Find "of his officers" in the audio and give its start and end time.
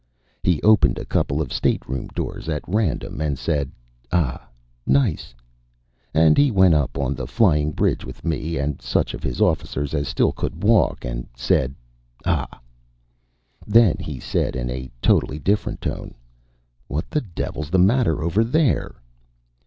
9.13-9.93